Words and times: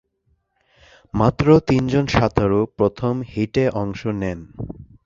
মাত্র 1.13 1.45
তিনজন 1.67 2.05
সাঁতারু 2.07 2.59
প্রথম 2.77 3.13
হিটে 3.31 3.63
অংশ 3.81 4.01
নেন। 4.21 4.39